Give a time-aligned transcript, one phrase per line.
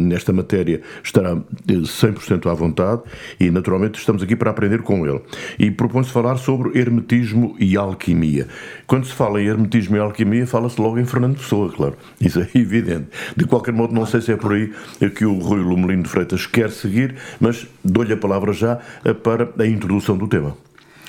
[0.00, 1.36] nesta matéria estará
[1.68, 3.02] 100% à vontade
[3.38, 5.20] e, naturalmente, estamos aqui para aprender com ele.
[5.58, 8.48] E propõe-se falar sobre hermetismo e alquimia.
[8.86, 11.96] Quando se fala em hermetismo e alquimia, fala-se logo em Fernando Pessoa, claro.
[12.20, 13.08] Isso é evidente.
[13.36, 14.72] De qualquer modo, não sei se é por aí
[15.16, 18.78] que o Rui Lumelino de Freitas quer seguir, mas dou-lhe a palavra já
[19.22, 20.56] para a introdução do tema.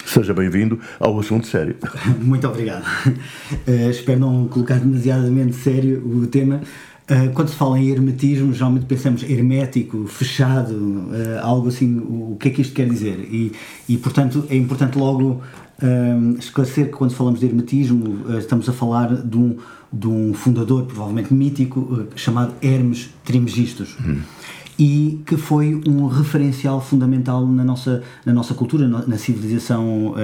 [0.06, 1.76] Seja bem-vindo ao assunto sério.
[2.20, 2.84] Muito obrigado.
[3.68, 6.62] Uh, espero não colocar demasiadamente sério o tema.
[7.12, 12.00] Uh, quando se fala em hermetismo, geralmente pensamos hermético, fechado, uh, algo assim.
[12.00, 13.20] O, que é que isto quer dizer?
[13.30, 13.52] E,
[13.90, 15.42] e portanto, é importante logo
[16.38, 19.58] esclarecer que quando falamos de hermetismo, estamos a falar de um,
[19.92, 23.98] de um fundador, provavelmente mítico, chamado Hermes Trismegistus.
[24.00, 24.20] Hum
[24.82, 30.16] e que foi um referencial fundamental na nossa, na nossa cultura, na civilização uh,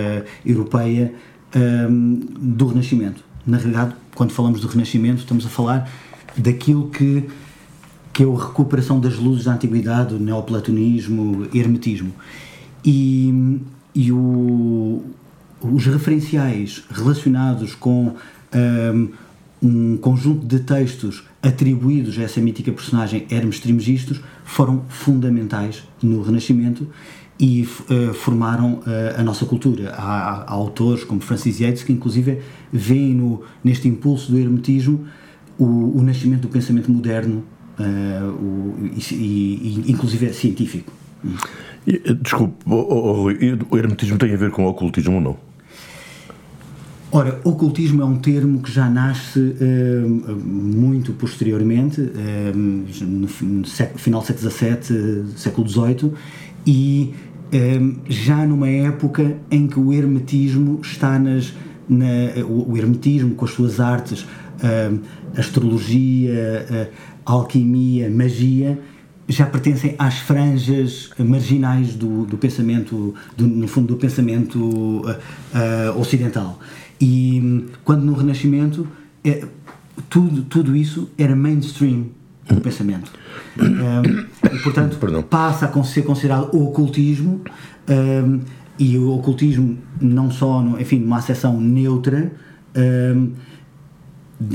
[0.44, 1.14] europeia
[1.56, 3.24] um, do Renascimento.
[3.46, 5.88] Na realidade, quando falamos do Renascimento, estamos a falar
[6.38, 7.26] daquilo que,
[8.14, 12.14] que é a recuperação das luzes da Antiguidade, o neoplatonismo, hermetismo.
[12.86, 13.60] E,
[13.94, 15.04] e o,
[15.62, 18.16] os referenciais relacionados com
[18.54, 19.10] um,
[19.62, 26.88] um conjunto de textos atribuídos a essa mítica personagem Hermes Trismegistus foram fundamentais no Renascimento
[27.40, 28.84] e uh, formaram uh,
[29.20, 29.92] a nossa cultura.
[29.92, 35.08] Há, há, autores como Francis Yates que inclusive veem no, neste impulso do hermetismo
[35.58, 37.44] o, o nascimento do pensamento moderno
[37.80, 38.76] uh, o,
[39.12, 40.92] e, e, inclusive é científico.
[42.22, 43.24] Desculpe, o, o,
[43.72, 45.48] o hermetismo tem a ver com o ocultismo ou não?
[47.10, 54.28] Ora, ocultismo é um termo que já nasce uh, muito posteriormente, uh, no, final do
[54.28, 56.12] século XVII, século XVIII,
[56.66, 57.14] e
[58.10, 61.54] já numa época em que o hermetismo está nas.
[61.88, 62.06] Na,
[62.46, 64.28] o, hermetismo, com as suas artes,
[65.38, 66.92] astrologia,
[67.26, 68.80] alquimia, magia,
[69.30, 75.04] já pertencem às franjas marginais do, do pensamento, do, no fundo, do pensamento
[75.98, 76.60] ocidental.
[77.00, 78.88] E quando no Renascimento
[79.24, 79.44] é,
[80.10, 82.08] tudo, tudo isso era mainstream
[82.48, 83.12] do pensamento.
[83.60, 85.22] Um, e, portanto, Perdão.
[85.22, 87.42] passa a ser considerado o ocultismo
[87.90, 88.40] um,
[88.80, 92.32] e o ocultismo não só, no, enfim, numa acessão neutra,
[92.76, 93.32] um,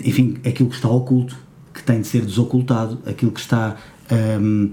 [0.05, 1.37] enfim, aquilo que está oculto,
[1.73, 3.77] que tem de ser desocultado, aquilo que está
[4.11, 4.73] uh,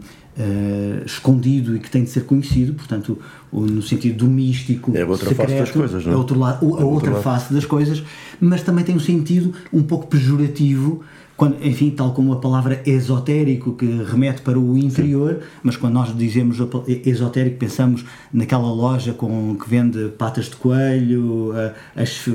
[1.06, 3.18] escondido e que tem de ser conhecido, portanto,
[3.52, 6.16] no sentido do místico, é a outra secreto, face das coisas, não é?
[6.16, 8.04] A, outro lado, a, a outra face das coisas,
[8.40, 11.04] mas também tem um sentido um pouco pejorativo
[11.40, 15.48] quando, enfim, tal como a palavra esotérico que remete para o interior, Sim.
[15.64, 16.58] mas quando nós dizemos
[17.06, 18.04] esotérico pensamos
[18.34, 21.54] naquela loja com que vende patas de coelho,
[21.96, 22.28] as,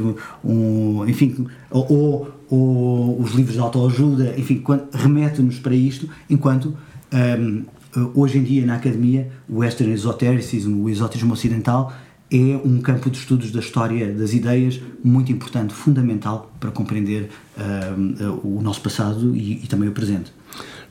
[0.43, 4.63] um, enfim, ou, ou, os livros de autoajuda, enfim,
[4.93, 6.77] remete-nos para isto, enquanto
[7.39, 7.65] um,
[8.15, 11.93] hoje em dia na academia o Western Esotericism, o esoterismo ocidental,
[12.33, 18.41] é um campo de estudos da história das ideias muito importante, fundamental para compreender uh,
[18.43, 20.33] o nosso passado e, e, também o presente.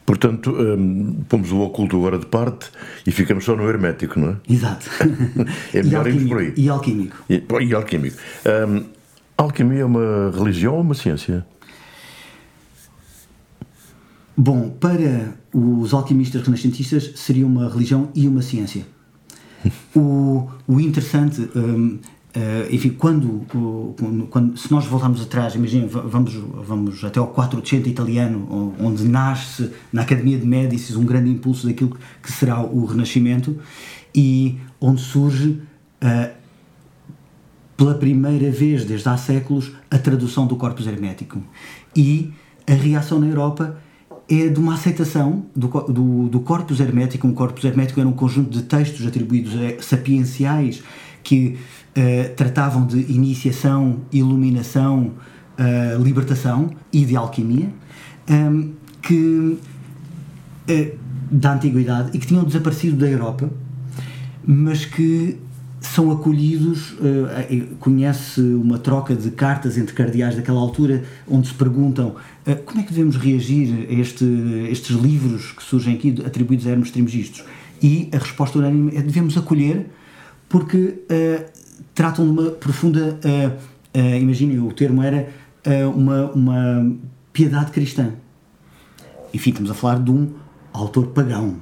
[0.06, 2.69] Portanto, um, pomos o oculto agora de parte
[3.06, 4.36] e ficamos só no hermético, não é?
[4.48, 4.89] Exato.
[5.74, 6.54] é melhor irmos por aí.
[6.56, 7.18] E alquímico.
[7.30, 8.18] E, e alquímico.
[8.45, 8.83] Um,
[9.38, 11.45] alquimia é uma religião ou uma ciência?
[14.35, 18.85] Bom, para os alquimistas renascentistas seria uma religião e uma ciência.
[19.95, 22.00] O, o interessante, um, uh,
[22.33, 23.45] eh, enfim, quando,
[24.30, 30.01] quando, se nós voltarmos atrás, imagina, vamos, vamos até ao 400 italiano, onde nasce na
[30.01, 33.57] Academia de Médicis um grande impulso daquilo que será o Renascimento
[34.13, 35.62] e onde surge
[36.03, 36.33] uh,
[37.77, 41.41] pela primeira vez desde há séculos a tradução do corpus hermético
[41.95, 42.33] e
[42.68, 43.77] a reação na Europa
[44.29, 47.27] é de uma aceitação do, do, do corpus hermético.
[47.27, 50.81] Um corpus hermético era um conjunto de textos atribuídos a sapienciais
[51.23, 51.57] que
[51.97, 55.11] uh, tratavam de iniciação, iluminação,
[55.57, 57.69] uh, libertação e de alquimia,
[58.29, 58.71] um, ehm,
[59.01, 59.57] que
[60.69, 60.97] uh,
[61.31, 63.49] da antiguidade e que tinham desaparecido da Europa,
[64.45, 65.37] mas que
[65.88, 72.15] são acolhidos, uh, conhece uma troca de cartas entre cardeais daquela altura, onde se perguntam
[72.47, 74.25] uh, como é que devemos reagir a este,
[74.71, 77.44] estes livros que surgem aqui atribuídos a Hermes Trismegistos.
[77.81, 79.88] E a resposta unânime é devemos acolher
[80.47, 81.45] porque uh,
[81.94, 85.30] tratam de uma profunda, uh, imaginem, o termo era
[85.95, 86.91] uma, uma
[87.31, 88.12] piedade cristã.
[89.33, 90.33] Enfim, estamos a falar de um
[90.74, 91.56] autor pagão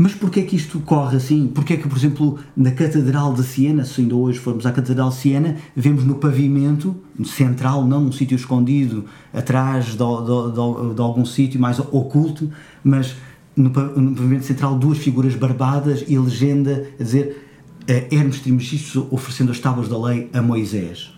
[0.00, 1.46] mas porquê é que isto corre assim?
[1.48, 5.10] Porquê é que, por exemplo, na Catedral de Siena, se ainda hoje formos à Catedral
[5.10, 11.00] de Siena, vemos no pavimento central, não num sítio escondido, atrás de, de, de, de
[11.02, 12.50] algum sítio mais oculto,
[12.82, 13.14] mas
[13.54, 17.46] no, no, pavimento central duas figuras barbadas e a legenda a dizer
[17.82, 21.12] uh, Hermes Trismegisto oferecendo as tábuas da lei a Moisés.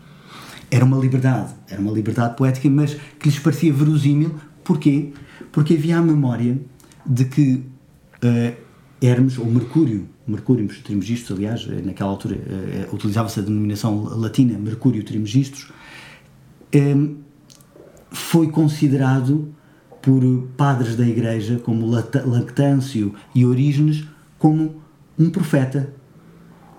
[0.69, 4.35] Era uma liberdade, era uma liberdade poética, mas que lhes parecia verosímil.
[4.65, 5.13] Porquê?
[5.53, 6.61] Porque havia a memória
[7.07, 7.65] de que
[8.25, 8.62] uh,
[9.03, 15.03] Hermes, ou Mercúrio, Mercúrio Trimegistus, aliás, eh, naquela altura uh, utilizava-se a denominação latina Mercúrio
[15.03, 15.73] Trimegistus,
[16.75, 17.17] um,
[18.11, 19.53] foi considerado
[20.01, 20.23] por
[20.57, 24.05] padres da Igreja, como Lactâncio e Orígenes,
[24.39, 24.83] como
[25.19, 25.93] um profeta.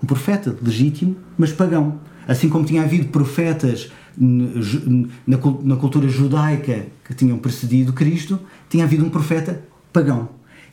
[0.02, 2.00] Um profeta legítimo, mas pagão.
[2.28, 8.38] Assim como tinha havido profetas na, na cultura judaica que tinham precedido Cristo,
[8.68, 9.62] tinha havido um profeta
[9.92, 10.28] pagão.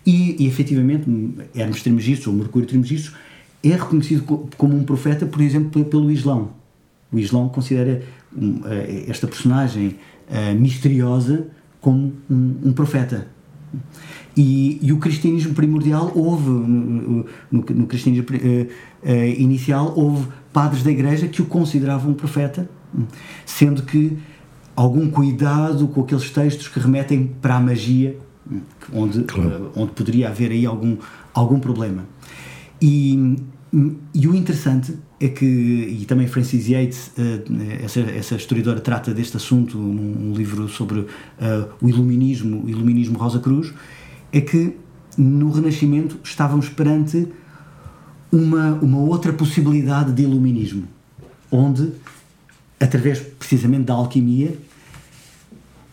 [0.05, 1.05] E, e efetivamente,
[1.55, 3.15] Hermes Trismegistus, ou Mercúrio Trismegistus,
[3.63, 6.49] é reconhecido como um profeta, por exemplo, pelo Islão.
[7.11, 8.01] O Islão considera
[8.35, 9.97] eh, esta personagem
[10.29, 11.47] uh, misteriosa
[11.81, 13.27] como um, um profeta.
[14.35, 20.91] E, e, o cristianismo primordial houve, no, no, no cristianismo uh, inicial, houve padres da
[20.91, 22.69] igreja que o consideravam um profeta,
[23.45, 24.17] sendo que
[24.75, 28.17] algum cuidado com aqueles textos que remetem para a magia
[28.93, 29.71] onde, claro.
[29.75, 30.97] uh, onde poderia haver aí algum,
[31.33, 32.05] algum problema.
[32.81, 33.35] E,
[34.13, 39.37] e o interessante é que, e também Francis Yates, uh, essa, essa historiadora, trata deste
[39.37, 41.07] assunto num, livro sobre uh,
[41.81, 43.73] o iluminismo, o iluminismo Rosa Cruz,
[44.31, 44.75] é que
[45.17, 47.27] no Renascimento estávamos perante
[48.31, 50.87] uma, uma outra possibilidade de iluminismo,
[51.51, 51.91] onde,
[52.79, 54.57] através precisamente da alquimia,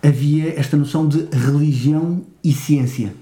[0.03, 3.15] havia esta noção de religião e ciência.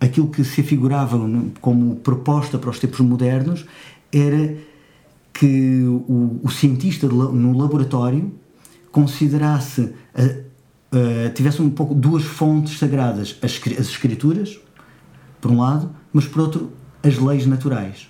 [0.00, 1.16] Aquilo que se afigurava
[1.60, 3.64] como proposta para os tempos modernos
[4.12, 4.56] era
[5.32, 8.32] que o, o cientista no laboratório
[8.90, 9.92] considerasse,
[11.34, 14.58] tivesse um pouco duas fontes sagradas, as, as escrituras,
[15.40, 16.72] por um lado, mas por outro,
[17.04, 18.08] as leis naturais.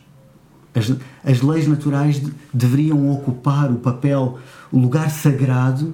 [0.74, 0.90] As,
[1.22, 4.38] as leis naturais de, deveriam ocupar o papel,
[4.72, 5.92] o lugar sagrado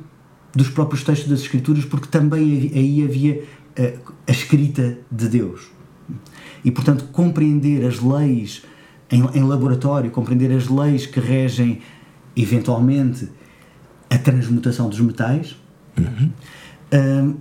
[0.55, 3.43] dos próprios textos das Escrituras, porque também aí havia
[3.79, 5.71] a, escrita de Deus.
[6.65, 8.63] E, portanto, compreender as leis
[9.11, 11.81] em, em, laboratório, compreender as leis que regem,
[12.37, 13.29] eventualmente,
[14.11, 15.57] a transmutação dos metais,
[15.99, 16.31] uhum.
[16.93, 17.37] uh,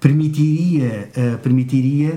[0.00, 2.14] permitiria, uh, permitiria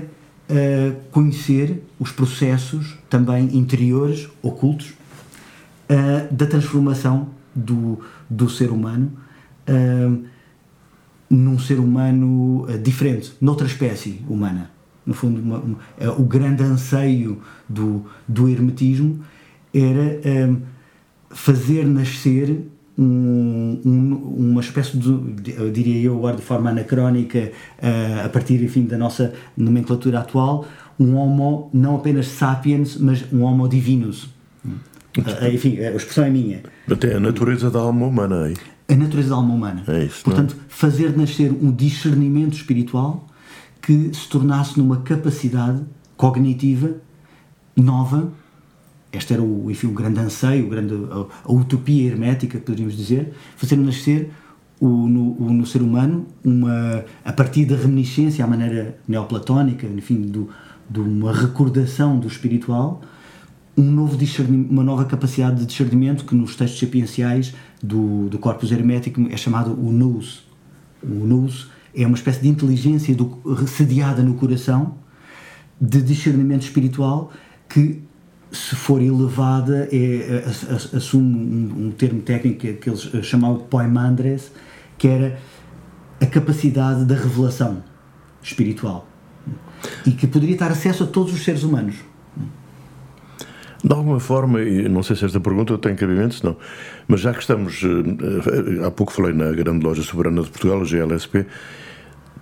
[0.48, 4.94] uh, conhecer os processos também interiores, ocultos,
[6.32, 9.12] da transformação do, do ser humano
[11.28, 14.70] num ser humano uh, diferente, noutra espécie humana.
[15.04, 19.20] No fundo, uma, uma, uh, o grande anseio do, do hermetismo
[19.72, 20.62] era um,
[21.30, 22.66] fazer nascer
[22.98, 24.14] um, um,
[24.52, 28.96] uma espécie de, eu diria eu agora de forma anacrónica, uh, a partir enfim, da
[28.96, 30.66] nossa nomenclatura atual,
[30.98, 34.28] um homo não apenas sapiens, mas um homo divinus.
[34.64, 36.62] Uh, enfim, a expressão é minha.
[36.90, 38.54] Até a natureza da alma humana aí.
[38.88, 39.82] A natureza da alma humana.
[39.88, 43.26] É isso, Portanto, fazer nascer um discernimento espiritual
[43.82, 45.82] que se tornasse numa capacidade
[46.16, 46.96] cognitiva
[47.76, 48.32] nova
[49.16, 53.32] este era o, enfim, o grande anseio, o grande, a, a utopia hermética, poderíamos dizer,
[53.56, 54.30] fazer nascer
[54.80, 60.20] o, no, o, no, ser humano, uma, a partir da reminiscência, à maneira neoplatónica, enfim,
[60.22, 60.50] do,
[60.88, 63.00] de uma recordação do espiritual,
[63.76, 64.16] um novo
[64.48, 69.72] uma nova capacidade de discernimento que nos textos sapienciais do, do corpus hermético é chamado
[69.72, 70.44] o nous.
[71.02, 74.96] O nous é uma espécie de inteligência do, sediada no coração,
[75.78, 77.30] de discernimento espiritual,
[77.68, 78.02] que
[78.50, 80.44] se for elevada, é,
[80.96, 84.52] assume um, um, termo técnico que, que eles chamavam de poimandres,
[84.96, 85.38] que era
[86.20, 87.84] a capacidade da revelação
[88.42, 89.06] espiritual
[90.06, 91.96] e que poderia estar acesso a todos os seres humanos.
[93.86, 96.56] De alguma forma, e não sei se esta pergunta tem cabimento, se não,
[97.06, 100.84] mas já que estamos, eh, há pouco falei na grande loja soberana de Portugal, a
[100.84, 101.46] GLSP,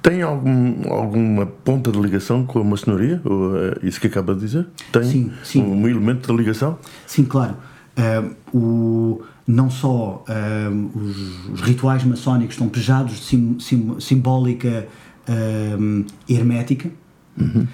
[0.01, 3.21] tem algum, alguma ponta de ligação com a maçonaria?
[3.27, 4.67] Ou, é isso que acaba de dizer?
[4.91, 5.63] Tem sim, sim.
[5.63, 6.79] um elemento de ligação?
[7.07, 7.57] Sim, claro.
[7.99, 14.89] Uh, o, não só uh, os, os, rituais maçónicos estão pejados de sim, sim, simbólica
[15.29, 16.91] uh, hermética
[17.39, 17.67] uhum.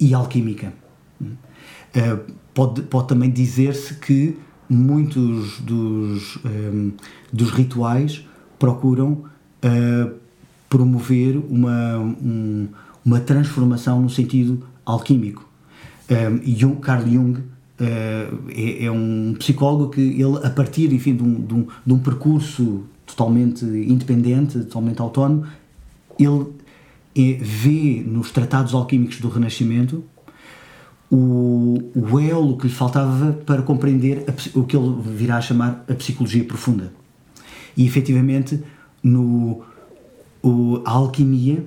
[0.00, 0.83] e alquímica.
[2.52, 4.36] Pode, pode também dizer-se que
[4.68, 6.38] muitos dos,
[7.32, 8.24] dos rituais
[8.58, 9.24] procuram
[10.74, 12.66] promover uma, um,
[13.04, 15.48] uma transformação no sentido alquímico.
[16.10, 17.44] Um, Jung, Carl Jung uh,
[17.80, 21.98] é, é, um psicólogo que ele, a partir enfim, de, um, de, um, de um
[21.98, 25.46] percurso totalmente independente, totalmente autónomo,
[26.18, 26.46] ele
[27.16, 30.02] é, vê nos tratados alquímicos do Renascimento
[31.10, 35.84] o, o elo que lhe faltava para compreender a, o que ele virá a chamar
[35.88, 36.92] a psicologia profunda.
[37.76, 38.62] E efetivamente,
[39.02, 39.62] no,
[40.42, 41.64] o, a alquimia,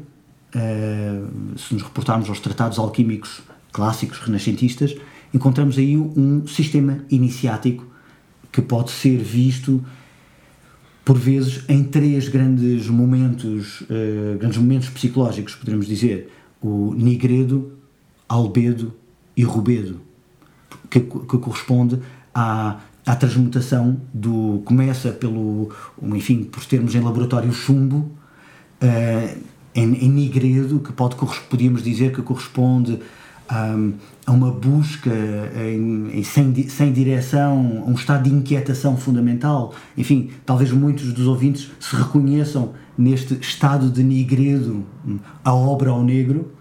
[0.55, 3.41] uh, se nos reportarmos aos tratados alquímicos
[3.71, 4.95] clássicos renascentistas,
[5.33, 7.85] encontramos aí um sistema iniciático
[8.51, 9.83] que pode ser visto
[11.03, 16.29] por vezes em três grandes momentos, uh, grandes momentos psicológicos, poderíamos dizer,
[16.61, 17.71] o nigredo,
[18.27, 18.93] albedo
[19.37, 20.01] e rubedo,
[20.89, 21.99] que, que corresponde
[22.33, 25.69] à, à transmutação do começa pelo,
[26.01, 28.11] enfim, por termos em laboratório chumbo,
[28.81, 29.37] uh,
[29.75, 31.15] em, em Nigredo, que pode,
[31.49, 32.99] podíamos dizer que corresponde
[33.51, 33.93] um,
[34.25, 35.11] a uma busca
[35.55, 39.73] em, em, sem, sem direção, a um estado de inquietação fundamental.
[39.95, 44.83] Enfim, talvez muitos dos ouvintes se reconheçam neste estado de Nigredo,
[45.43, 46.51] a obra ao negro,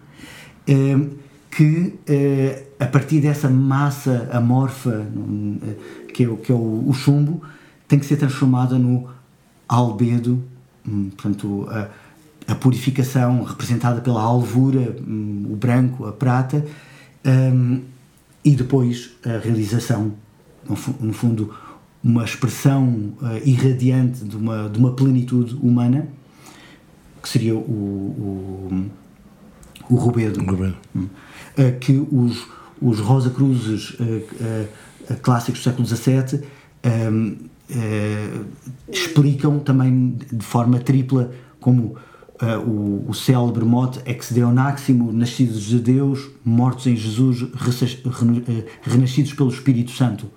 [0.68, 1.25] um,
[1.56, 5.58] que uh, a partir dessa massa amorfa um,
[6.12, 7.42] que é, que é o, o, chumbo,
[7.88, 9.08] tem que ser transformada no
[9.66, 10.44] albedo,
[10.86, 11.88] hum, portanto, uh,
[12.46, 16.62] a purificação representada pela alvura, um, o branco, a prata,
[17.24, 17.80] um,
[18.44, 20.12] e depois a realização,
[20.68, 21.54] no fundo,
[22.04, 26.06] uma expressão uh, irradiante de uma, de uma plenitude humana,
[27.22, 28.90] que seria o, o,
[29.88, 30.42] o Rubedo.
[30.44, 30.76] Rubedo.
[30.94, 32.46] Uh, que os,
[32.80, 33.96] os Rosa Cruzes
[35.22, 36.42] clássicos do século XVII
[36.84, 37.36] um,
[38.90, 41.96] explicam também de forma tripla como
[42.40, 49.32] uh, o, o célebre mote ex deonaximo, nascidos de Deus, mortos em Jesus, eh, renascidos
[49.32, 50.30] pelo Espírito Santo.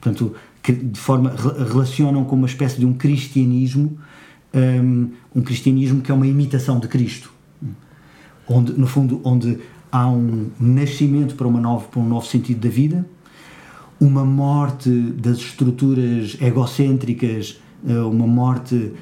[0.00, 1.34] Portanto, que de forma
[1.68, 3.98] relacionam com uma espécie de um cristianismo,
[4.54, 7.32] um, um cristianismo que é uma imitação de Cristo,
[8.48, 9.58] onde no fundo onde
[9.90, 13.06] há um nascimento para uma nova para um novo sentido da vida,
[14.00, 18.92] uma morte das estruturas egocêntricas, eh, uma morte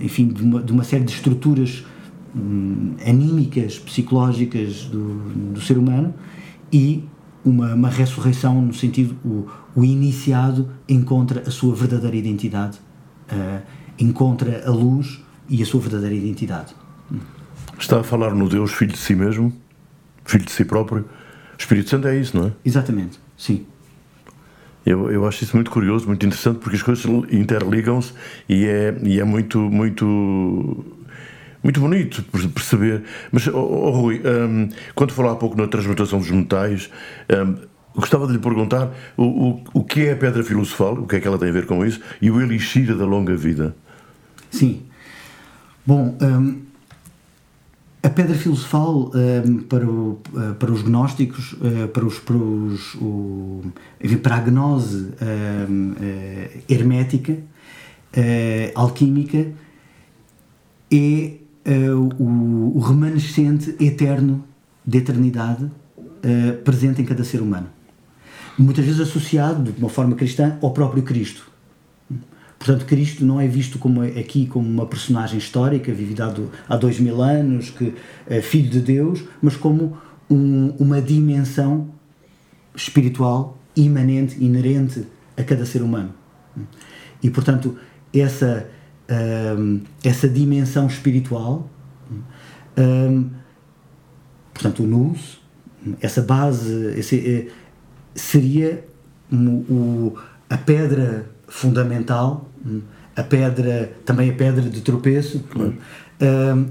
[0.00, 1.84] enfim, de uma, de uma, série de estruturas
[2.34, 6.12] um, anímicas, psicológicas do, do, ser humano
[6.72, 7.04] e
[7.44, 9.46] uma, uma ressurreição no sentido o,
[9.76, 12.78] o, iniciado encontra a sua verdadeira identidade,
[13.30, 13.62] uh,
[13.98, 16.74] encontra a luz e a sua verdadeira identidade.
[17.84, 19.52] Está a falar no Deus, filho de si mesmo,
[20.24, 21.02] filho de si próprio.
[21.02, 21.06] O
[21.58, 22.52] Espírito Santo é isso, não é?
[22.64, 23.66] Exatamente, sim.
[24.86, 28.14] Eu, eu acho isso muito curioso, muito interessante, porque as coisas interligam-se
[28.48, 30.82] e é, e é muito, muito,
[31.62, 32.24] muito bonito
[32.54, 33.02] perceber.
[33.30, 36.90] Mas, oh, oh Rui, um, quando falou há pouco na transmutação dos metais,
[37.30, 37.54] um,
[37.94, 41.20] gostava de lhe perguntar o, o, o que é a pedra filosofal, o que é
[41.20, 43.76] que ela tem a ver com isso, e o elixir da longa vida.
[44.50, 44.84] Sim.
[45.86, 46.72] Bom, um,
[48.04, 52.94] a pedra filosofal um, para, o, uh, para os gnósticos, uh, para, os, para, os,
[52.96, 53.62] o,
[53.98, 55.08] enfim, para a gnose
[55.70, 57.38] um, uh, hermética,
[58.74, 59.52] alquímica,
[60.92, 61.38] é
[61.90, 64.44] o, o, remanescente eterno
[64.86, 65.68] de eternidade
[66.62, 67.66] presente em cada ser humano.
[68.56, 71.50] Muitas vezes associado, de uma forma cristã, ao próprio Cristo.
[72.64, 76.34] Portanto, Cristo não é visto como aqui como uma personagem histórica, vivida
[76.66, 77.94] há dois mil anos, que
[78.26, 79.98] é filho de Deus, mas como
[80.30, 81.90] um, uma dimensão
[82.74, 85.06] espiritual imanente, inerente
[85.36, 86.14] a cada ser humano.
[87.22, 87.76] E, portanto,
[88.14, 88.66] essa,
[89.58, 91.68] um, essa dimensão espiritual,
[92.78, 93.28] um,
[94.54, 95.38] portanto, o nous,
[96.00, 97.52] essa base, esse, eh,
[98.14, 98.86] seria
[99.30, 100.16] o,
[100.48, 102.48] a pedra fundamental
[103.16, 105.74] a pedra, também a pedra de tropeço, claro.
[106.20, 106.66] um,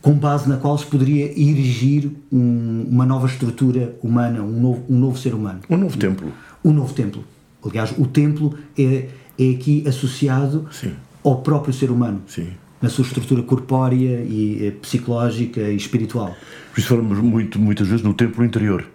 [0.00, 4.98] com base na qual se poderia erigir um, uma nova estrutura humana, um novo, um
[4.98, 5.60] novo ser humano.
[5.68, 6.32] Um novo templo.
[6.64, 7.24] Um novo templo.
[7.64, 9.08] Aliás, o templo é,
[9.38, 10.92] é aqui associado Sim.
[11.22, 12.22] ao próprio ser humano.
[12.26, 12.48] Sim.
[12.80, 16.34] Na sua estrutura corpórea e eh, psicológica e espiritual.
[16.72, 18.86] Por isso falamos muito, muitas vezes no templo interior.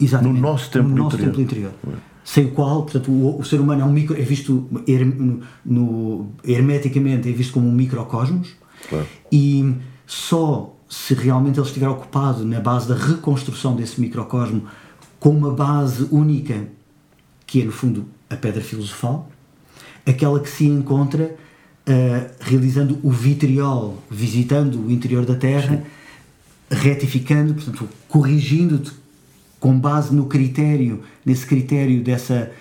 [0.00, 0.34] Exatamente.
[0.34, 1.34] No nosso templo no nosso interior.
[1.36, 1.72] Templo interior.
[1.86, 5.06] É sem o qual, portanto, o, o, ser humano é um micro, é visto her,
[5.64, 8.54] no, hermeticamente é visto como um microcosmos
[8.88, 9.06] claro.
[9.30, 9.74] e
[10.06, 14.64] só se realmente ele estiver ocupado na base da reconstrução desse microcosmo
[15.20, 16.66] com uma base única
[17.46, 19.30] que é no fundo a pedra filosofal,
[20.06, 21.36] aquela que se encontra
[21.86, 26.76] uh, realizando o vitriol, visitando o interior da Terra, Sim.
[26.76, 28.82] retificando, portanto, corrigindo
[29.64, 32.52] com base no critério, nesse critério dessa,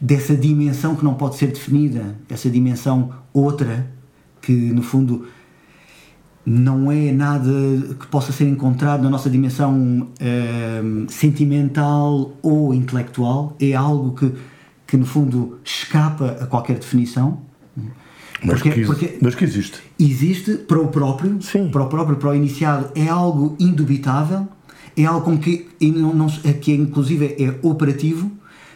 [0.00, 3.88] dessa dimensão que não pode ser definida, essa dimensão outra,
[4.42, 5.28] que no fundo
[6.44, 7.48] não é nada
[8.00, 14.32] que possa ser encontrado na nossa dimensão eh, sentimental ou intelectual, é algo que,
[14.84, 17.38] que no fundo escapa a qualquer definição.
[18.42, 19.78] Mas, porque, que, porque mas que existe.
[19.96, 21.68] Existe para o próprio, Sim.
[21.68, 24.48] para o próprio, para o iniciado, é algo indubitável
[24.98, 28.30] é algo com que, não, não, é que inclusive é operativo,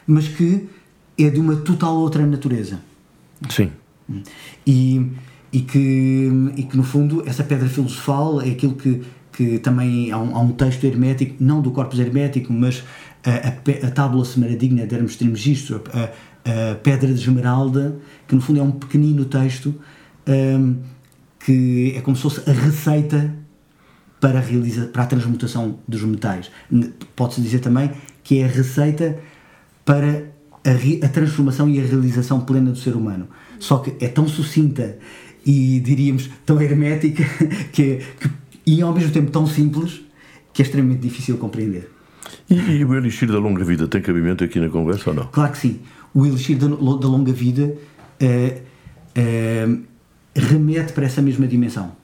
[0.07, 0.69] mas que
[1.19, 2.81] é de uma total outra natureza.
[3.49, 3.71] Sim.
[4.67, 5.11] E,
[5.53, 10.19] e, que, e que, no fundo, essa pedra filosofal é aquilo que, que também há
[10.19, 12.85] um, há um texto hermético, não do corpus hermético, mas
[13.25, 18.41] a, a, a tábula semadigna de Hermes Trismegisto, a, a, pedra de esmeralda, que no
[18.41, 19.75] fundo é um pequenino texto
[20.27, 20.77] um,
[21.45, 23.42] que é como se fosse a receita
[24.23, 26.49] para a, realiza, para a transmutação dos metais.
[27.17, 27.91] Pode-se dizer também
[28.23, 29.19] que é a receita
[29.85, 30.27] para
[30.65, 33.27] a, a, transformação e a realização plena do ser humano.
[33.59, 34.97] Só que é tão sucinta
[35.45, 37.25] e diríamos tão hermética
[37.75, 38.31] que, que,
[38.65, 40.03] e ao mesmo tempo tão simples
[40.53, 41.91] que é extremamente difícil de compreender.
[42.49, 45.27] E, e, o elixir da longa vida tem cabimento aqui na conversa ou não?
[45.27, 45.81] Claro que sim.
[46.15, 47.75] O elixir da, da longa vida
[48.23, 48.61] uh,
[49.19, 49.83] uh,
[50.33, 52.01] remete para essa mesma dimensão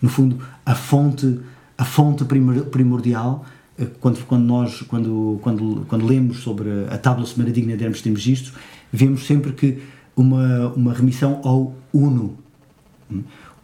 [0.00, 1.40] no fundo, a fonte,
[1.76, 3.44] a fonte primordial
[3.78, 8.52] eh, quando, quando nós quando, quando, quando lemos sobre a tábua semadigna de Hermes Trismegisto,
[8.92, 9.82] vemos sempre que
[10.16, 12.36] uma, uma remissão ao uno.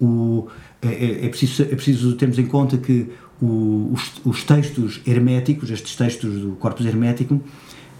[0.00, 0.48] O,
[0.82, 5.70] é, é, é, preciso, é preciso termos em conta que o, os, os, textos herméticos,
[5.70, 7.40] estes textos do corpus hermético,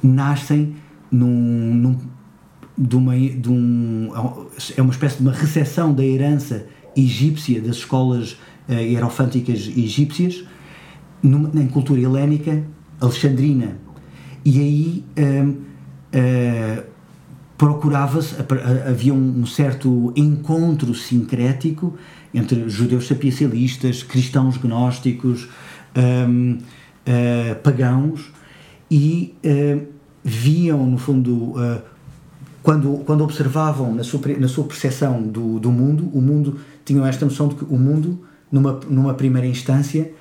[0.03, 0.77] nascem
[1.11, 1.99] num, num,
[2.77, 4.11] de uma, de um,
[4.77, 6.67] é uma espécie de uma recepção da herança
[7.05, 8.33] egípcia, das escolas
[8.69, 10.45] uh, hierofânticas egípcias,
[11.23, 12.63] numa, em cultura helénica,
[13.01, 13.77] alexandrina.
[14.45, 16.83] E aí uh, uh,
[17.57, 18.35] procurava-se,
[18.89, 21.97] havia um, um, certo encontro sincrético
[22.33, 25.49] entre judeus sapiencialistas, cristãos gnósticos,
[26.25, 26.59] um,
[27.63, 28.33] pagãos,
[28.89, 29.35] e
[30.23, 31.55] viam, no fundo,
[32.63, 37.25] quando, quando observavam na sua, na sua percepção do, do mundo, o mundo tinham esta
[37.25, 38.21] noção de que o mundo,
[38.51, 40.13] numa, numa primeira instância,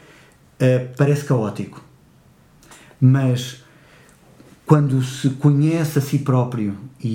[0.56, 1.84] uh, parece caótico.
[3.00, 3.64] Mas
[4.66, 7.10] quando se conhece a si próprio e,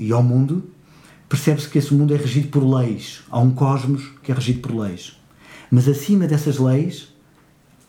[0.00, 0.64] e, e ao mundo,
[1.28, 3.22] percebe-se que esse mundo é regido por leis.
[3.30, 5.20] Há um cosmos que é regido por leis.
[5.70, 7.14] Mas acima dessas leis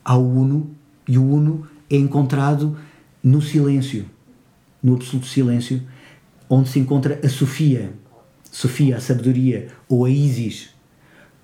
[0.04, 0.70] há o Uno,
[1.08, 2.78] e o Uno é encontrado
[3.24, 4.06] no silêncio,
[4.84, 5.82] no absoluto silêncio,
[6.50, 7.94] onde se encontra a Sofia,
[8.52, 10.70] Sofia, a sabedoria, ou a Isis,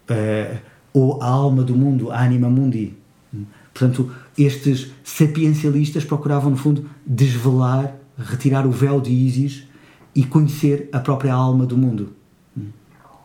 [0.10, 0.58] uh,
[0.94, 2.94] ou a alma do mundo, a anima mundi.
[3.74, 9.68] Portanto, estes sapiencialistas procuravam, no fundo, desvelar, retirar o véu de Isis
[10.16, 12.14] e conhecer a própria alma do mundo.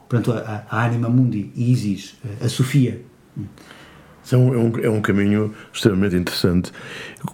[0.08, 3.02] Portanto, a, a anima mundi, Isis, a Sofia.
[4.30, 6.72] É um, é, um, é um caminho extremamente interessante.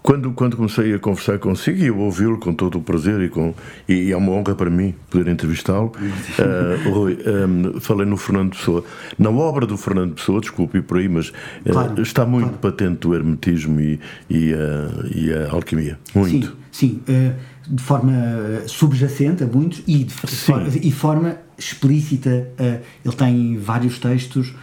[0.02, 3.54] Quando, quando comecei a conversar consigo e eu ouvi-lo com todo o prazer e, com,
[3.88, 8.84] e, é uma honra para mim poder entrevistá-lo, uh, Rui, um, falei no Fernando Pessoa.
[9.18, 11.32] Na obra do Fernando Pessoa, desculpe por aí, mas uh,
[11.72, 12.58] claro, está muito claro.
[12.58, 15.98] patente o hermetismo e, e, a, e a alquimia.
[16.14, 16.56] Muito.
[16.70, 17.12] Sim, sim.
[17.12, 18.12] Uh, de forma
[18.66, 22.48] subjacente a muitos e de forma, e forma explícita.
[23.02, 24.54] ele tem vários textos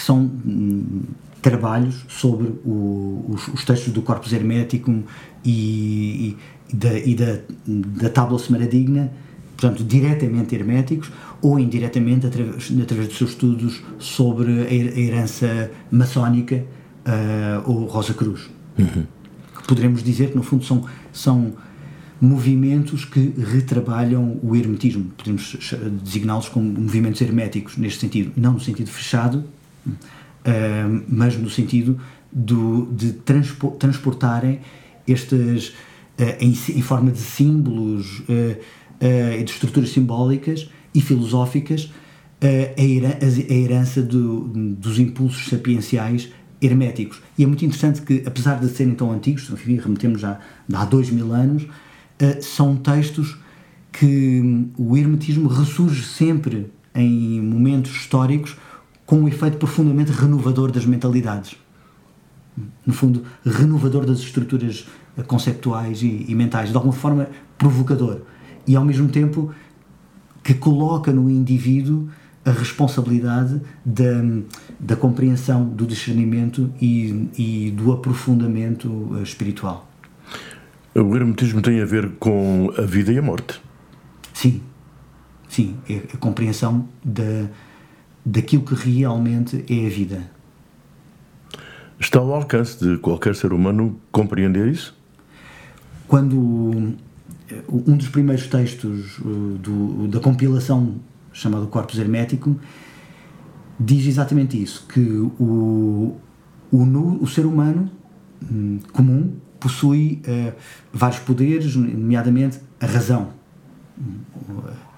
[0.00, 1.02] que são hum,
[1.42, 5.02] trabalhos sobre o, os, os, textos do Corpus Hermeticum
[5.44, 6.38] e,
[6.72, 9.12] e, da, e da, da Tábua Semadigna,
[9.58, 16.64] portanto, diretamente herméticos ou indiretamente através, através dos seus estudos sobre a, herança maçónica
[17.04, 18.48] uh, ou Rosa Cruz.
[18.78, 19.04] Uhum.
[19.68, 21.52] Poderemos dizer que, no fundo, são, são
[22.18, 25.10] movimentos que retrabalham o hermetismo.
[25.14, 25.58] Podemos
[26.02, 29.44] designá-los como movimentos herméticos, neste sentido, não no sentido fechado,
[31.08, 32.00] mas no sentido
[32.32, 34.60] do, de transpo, transportarem
[35.06, 38.56] estas, uh, em, em, forma de símbolos uh,
[39.02, 41.90] e de estruturas simbólicas e filosóficas,
[42.42, 47.20] a, herança do, dos impulsos sapienciais herméticos.
[47.38, 50.38] E é muito interessante que, apesar de serem tão antigos, enfim, remetemos já
[50.72, 51.66] há dois mil anos,
[52.42, 53.38] são textos
[53.92, 58.56] que hum, o hermetismo ressurge sempre em momentos históricos
[59.10, 61.56] com um efeito profundamente renovador das mentalidades.
[62.86, 64.86] No fundo, renovador das estruturas
[65.26, 68.20] conceptuais e, e mentais, de alguma forma provocador.
[68.68, 69.52] E ao mesmo tempo
[70.44, 72.08] que coloca no indivíduo
[72.44, 74.22] a responsabilidade da,
[74.78, 79.90] da compreensão, do discernimento e, e do aprofundamento espiritual.
[80.94, 83.60] O hermetismo tem a ver com a vida e a morte.
[84.32, 84.62] Sim,
[85.48, 87.48] sim, é a compreensão da
[88.24, 90.30] daquilo que realmente é a vida.
[91.98, 94.96] Está ao alcance de qualquer ser humano compreender isso?
[96.08, 96.94] Quando
[97.50, 100.96] eh, um dos primeiros textos eh, do, da compilação
[101.32, 102.56] chamado Corpus Hermeticum
[103.78, 106.16] diz exatamente isso, que o,
[106.70, 106.78] o,
[107.20, 107.90] o ser humano
[108.50, 110.52] hum, comum possui uh,
[110.92, 113.28] vários poderes, nomeadamente a razão,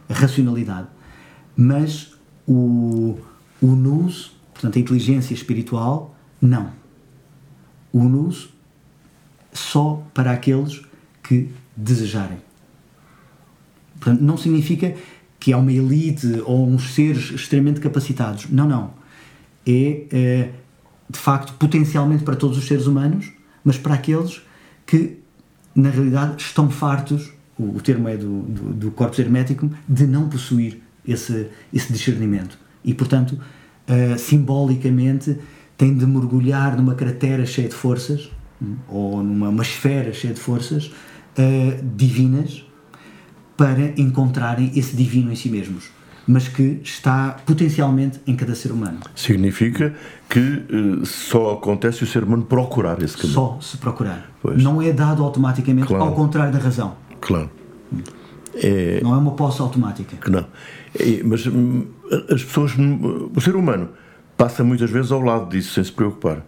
[0.08, 0.86] a racionalidade,
[1.56, 2.11] mas
[2.46, 3.18] o,
[3.60, 3.66] o
[4.52, 6.70] portanto, a inteligência espiritual, não.
[7.92, 8.50] O nous
[9.52, 10.82] só para aqueles
[11.22, 12.38] que desejarem.
[14.00, 14.94] Portanto, não significa
[15.38, 18.46] que há uma elite ou uns seres extremamente capacitados.
[18.50, 18.90] Não, não.
[19.66, 20.50] É, é
[21.08, 23.30] de facto, potencialmente para todos os seres humanos,
[23.62, 24.40] mas para aqueles
[24.86, 25.18] que,
[25.74, 31.48] na realidade, estão fartos, o, termo é do, do, do hermético, de não possuir esse,
[31.72, 32.58] esse discernimento.
[32.84, 35.38] E, portanto, uh, simbolicamente,
[35.76, 40.86] tem de mergulhar numa cratera cheia de forças, um, ou numa esfera cheia de forças
[40.86, 42.64] uh, divinas,
[43.56, 45.90] para encontrarem esse divino em si mesmos
[46.26, 49.00] mas que está potencialmente em cada ser humano.
[49.14, 49.94] Significa
[50.28, 53.34] que uh, só acontece se o ser humano procurar esse caminho.
[53.34, 54.30] Só se procurar.
[54.40, 54.62] Pois.
[54.62, 56.04] Não é dado automaticamente, claro.
[56.04, 56.94] ao contrário da razão.
[57.20, 57.50] Claro.
[58.54, 59.00] É...
[59.02, 60.30] Não é uma posse automática.
[60.30, 60.46] Não.
[61.24, 61.86] Mas hum,
[62.30, 63.90] as pessoas, hum, o ser humano,
[64.36, 66.44] passa muitas vezes ao lado disso sem se preocupar.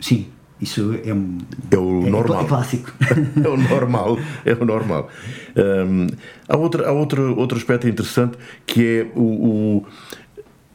[0.00, 0.28] Sim,
[0.60, 1.38] isso é, um,
[1.70, 2.42] é o é, normal.
[2.42, 2.92] É clássico.
[3.44, 4.18] é o normal.
[4.44, 5.08] É o normal.
[5.56, 6.06] Um,
[6.48, 9.22] há outro, há outro, outro aspecto interessante que é o.
[9.22, 9.86] o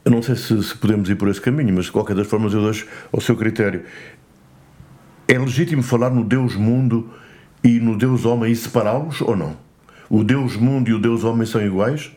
[0.06, 2.54] eu não sei se, se, podemos ir por esse caminho, mas de qualquer das formas
[2.54, 3.84] eu deixo ao seu critério.
[5.28, 7.10] É legítimo falar no Deus mundo
[7.63, 9.56] e no Deus homem e separá-los ou não?
[10.10, 12.12] O Deus mundo e o Deus homem são iguais?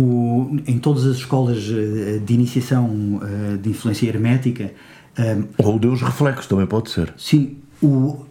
[0.00, 4.72] O, em todas as escolas eh, de iniciação eh, de influência hermética.
[5.16, 7.12] Eh, Ou o Deus reflexo também pode ser.
[7.16, 8.26] Sim, o, uh,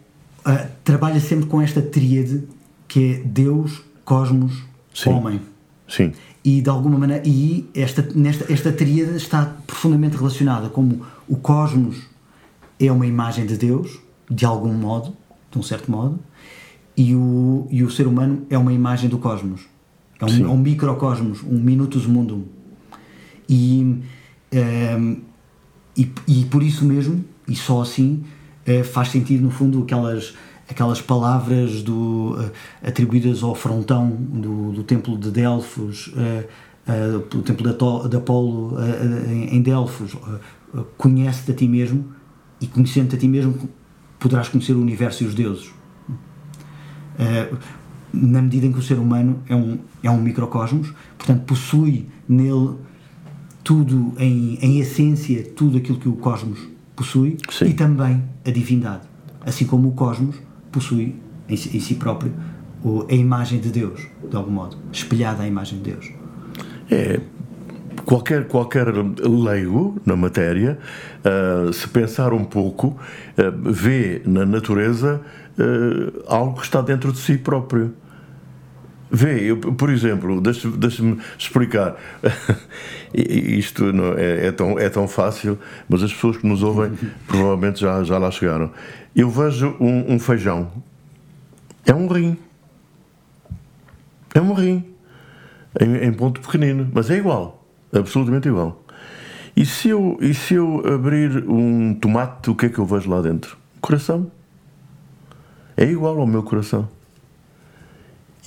[0.84, 2.44] trabalha sempre com esta tríade
[2.88, 5.10] que é Deus, cosmos, sim.
[5.10, 5.42] homem.
[5.88, 6.14] Sim.
[6.44, 11.98] E de alguma maneira, e esta, nesta, esta tríade está profundamente relacionada, como o cosmos
[12.80, 14.00] é uma imagem de Deus,
[14.30, 15.14] de algum modo,
[15.52, 16.20] de um certo modo,
[16.96, 19.62] e o, e o ser humano é uma imagem do cosmos.
[20.20, 22.44] É um, é um microcosmos, um minutus mundum.
[23.48, 24.02] E, um,
[24.52, 25.18] ehm,
[25.96, 28.24] e, e, por isso mesmo, e só assim,
[28.68, 30.36] uh, faz sentido, no fundo, aquelas
[30.70, 32.52] aquelas palavras do, uh,
[32.86, 36.46] atribuídas ao frontão do, do templo de Delfos, uh,
[37.18, 37.66] o templo
[38.10, 38.78] de, Apolo
[39.52, 40.16] em Delfos,
[40.98, 42.14] conhece-te a ti mesmo
[42.62, 43.70] e conhecendo-te a ti mesmo
[44.18, 45.70] poderás conhecer o universo e os deuses.
[48.14, 52.76] Na medida em que o ser humano é um, é um microcosmos, portanto possui nele
[53.64, 56.60] tudo em, em essência, tudo aquilo que o cosmos
[56.96, 57.66] possui Sim.
[57.66, 59.04] e também a divindade.
[59.46, 60.36] Assim como o cosmos
[60.72, 61.16] possui
[61.50, 62.34] em si, em si próprio
[63.10, 66.12] a imagem de Deus, de algum modo, espelhada à imagem de Deus.
[66.90, 67.20] É,
[68.06, 70.80] qualquer, qualquer leigo na matéria,
[71.26, 75.22] uh, se pensar um pouco, uh, vê na natureza
[75.60, 77.94] uh, algo que está dentro de si próprio.
[79.10, 81.04] Vê, eu, por exemplo, deixa-me deixa
[81.38, 81.96] explicar.
[83.14, 86.92] Isto não é, é, tão, é tão fácil, mas as pessoas que nos ouvem
[87.26, 88.72] provavelmente já, já lá chegaram.
[89.16, 90.72] Eu vejo um, um feijão.
[91.86, 92.38] É um rim.
[94.36, 94.84] É um rim.
[95.80, 97.66] Em, em, ponto pequenino, mas é igual.
[97.94, 98.84] Absolutamente igual.
[99.56, 103.10] E se, eu, e se eu abrir um tomate, o que é que eu vejo
[103.10, 103.58] lá dentro?
[103.80, 104.30] Coração.
[105.78, 106.90] É igual ao meu coração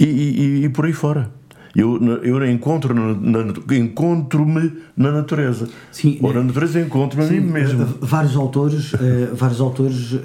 [0.00, 1.30] e, e, e por aí fora.
[1.76, 5.68] Eu, eu encontro na, na, encontro-me na natureza.
[5.92, 7.86] Sim, Ou na natureza encontro-me a mim mesmo.
[8.00, 8.98] Vários autores, uh,
[9.34, 10.18] vários autores uh,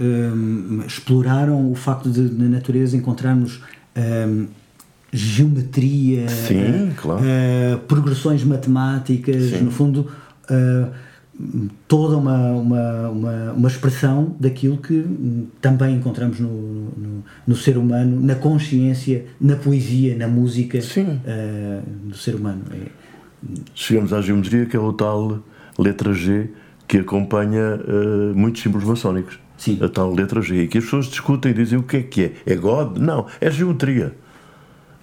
[0.88, 3.58] exploraram o facto de na natureza encontrarmos
[3.96, 4.48] uh,
[5.12, 7.22] geometria, Sim, claro.
[7.88, 9.62] progressões matemáticas, Sim.
[9.62, 10.12] no fundo
[11.88, 15.06] toda uma, uma, uma, uma, expressão daquilo que
[15.60, 22.16] também encontramos no, no, no, ser humano, na consciência, na poesia, na música uh, do
[22.16, 22.62] ser humano.
[22.72, 22.88] É...
[23.74, 25.44] Chegamos à geometria, que é o tal
[25.78, 26.50] letra G
[26.88, 29.40] que acompanha uh, muitos símbolos maçónicos.
[29.58, 29.78] Sim.
[29.82, 30.64] A tal letra G.
[30.64, 32.34] E que as pessoas discutem e dizem o que é que é.
[32.46, 32.98] É God?
[32.98, 34.16] Não, é geometria.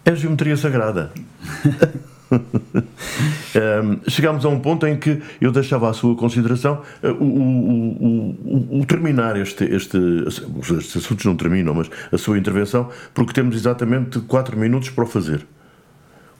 [0.04, 1.12] É geometria sagrada.
[3.84, 8.78] um, chegámos a um ponto em que eu deixava à sua consideração uh, o, o,
[8.78, 9.98] o, o, terminar este, este.
[10.26, 15.06] Estes assuntos não terminam, mas a sua intervenção, porque temos exatamente 4 minutos para o
[15.06, 15.46] fazer.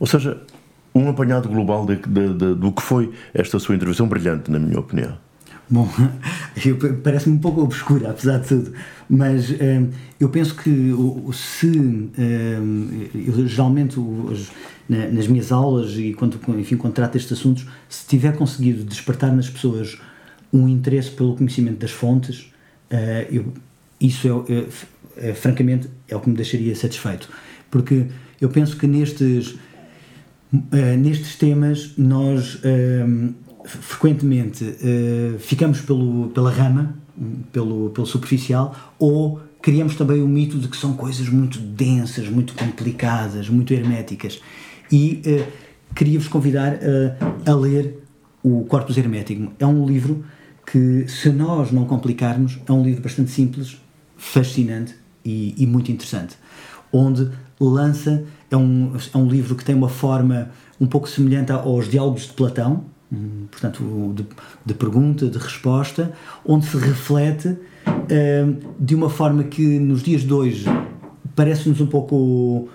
[0.00, 0.40] Ou seja,
[0.94, 4.78] um apanhado global de, de, de, do que foi esta sua intervenção brilhante, na minha
[4.78, 5.16] opinião.
[5.72, 5.88] Bom,
[7.02, 8.74] parece-me um pouco obscura, apesar de tudo,
[9.08, 9.88] mas um,
[10.20, 10.70] eu penso que
[11.32, 12.10] se um,
[13.14, 13.98] eu, geralmente
[14.86, 19.34] na, nas minhas aulas e quando, enfim, quando trato estes assuntos, se tiver conseguido despertar
[19.34, 19.98] nas pessoas
[20.52, 22.52] um interesse pelo conhecimento das fontes,
[22.90, 23.50] uh, eu,
[23.98, 24.52] isso é,
[25.24, 27.30] é, é, francamente é o que me deixaria satisfeito,
[27.70, 28.08] porque
[28.38, 29.52] eu penso que nestes
[30.52, 32.60] uh, nestes temas nós
[33.64, 36.94] frequentemente uh, ficamos pelo, pela rama,
[37.52, 42.54] pelo, pelo superficial, ou criamos também o mito de que são coisas muito densas, muito
[42.54, 44.40] complicadas, muito herméticas.
[44.90, 45.52] E uh,
[45.94, 48.02] queria-vos convidar uh, a ler
[48.42, 49.52] o Corpus Hermético.
[49.58, 50.24] É um livro
[50.66, 53.76] que, se nós não complicarmos, é um livro bastante simples,
[54.16, 54.94] fascinante
[55.24, 56.36] e, e muito interessante.
[56.92, 61.88] Onde lança, é um, é um livro que tem uma forma um pouco semelhante aos
[61.88, 62.84] Diálogos de Platão,
[63.50, 64.26] portanto, de,
[64.64, 66.12] de, pergunta, de resposta,
[66.44, 70.64] onde se reflete uh, de uma forma que nos dias de hoje
[71.34, 72.68] parece-nos um pouco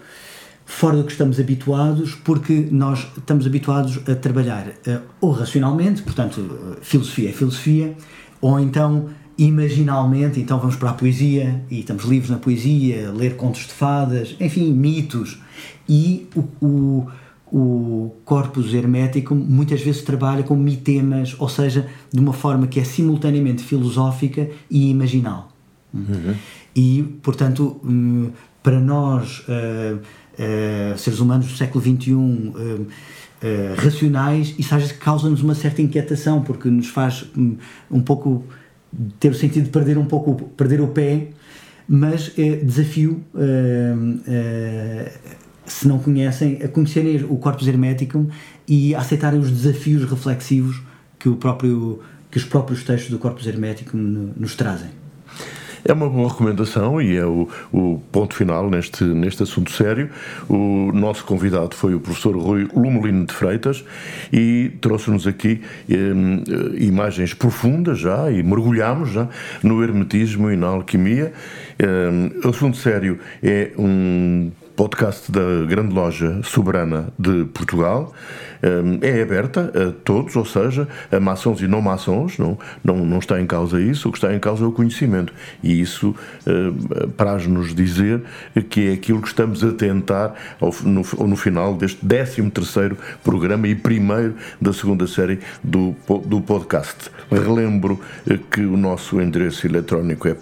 [0.65, 6.77] fora do que estamos habituados, porque nós estamos habituados a trabalhar uh, ou racionalmente, portanto,
[6.81, 7.95] filosofia é filosofia,
[8.41, 13.61] ou então imaginalmente, então vamos para a poesia e estamos livres na poesia, ler contos
[13.61, 15.39] de fadas, enfim, mitos.
[15.87, 17.07] E o, o
[17.51, 22.83] o corpus hermético muitas vezes trabalha com mitemas, ou seja, de uma forma que é
[22.83, 25.49] simultaneamente filosófica e imaginal.
[25.93, 26.35] Uhum.
[26.75, 28.31] E, portanto, hum,
[28.61, 32.87] para nós, uh, uh, seres humanos do século XXI, uh,
[33.77, 37.55] racionais, isso às vezes causa-nos uma certa inquietação, porque nos faz um,
[37.89, 38.43] um pouco
[39.19, 41.29] ter o sentido de perder um pouco perder o pé,
[41.87, 43.23] mas é desafio
[45.67, 48.27] se não conhecem, a conhecerem o Corpus Hermeticum
[48.67, 50.81] e a aceitarem os desafios reflexivos
[51.19, 51.99] que, o próprio,
[52.31, 53.97] que os próprios textos do Corpus Hermeticum
[54.35, 54.89] nos trazem.
[55.85, 60.09] É uma boa recomendação e é o, o, ponto final neste, neste assunto sério.
[60.49, 63.85] O nosso convidado foi o professor Rui Lumelino de Freitas
[64.33, 65.95] e trouxe-nos aqui eh,
[66.77, 69.29] imagens profundas já e mergulhamos já
[69.63, 71.31] no hermetismo e na alquimia.
[71.79, 78.13] Eh, assunto sério é um podcast da Grande Loja Soberana de Portugal.
[78.63, 83.17] Hum, é aberta a todos, ou seja, a maçons e não maçons, não, não, não
[83.17, 85.33] está em causa isso, o que está em causa é o conhecimento.
[85.63, 87.11] E isso uh,
[87.47, 88.21] nos dizer
[88.69, 92.51] que é aquilo que estamos a tentar ao, no, no final deste 13
[93.23, 97.09] programa e primeiro da segunda série do, do podcast.
[97.31, 100.35] Relembro eh, que o nosso endereço eletrónico é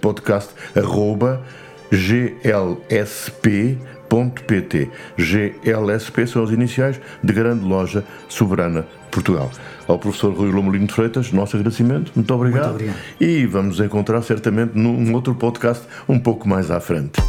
[4.10, 4.90] podcast.glsp.pt.
[5.18, 9.50] GLSP são as iniciais de Grande Loja Soberana Portugal.
[9.88, 12.70] Ao professor Rui Lomolino de Freitas, nosso agradecimento, muito obrigado.
[12.70, 12.98] Muito obrigado.
[13.20, 17.22] E vamos nos encontrar certamente num outro podcast um pouco mais à frente.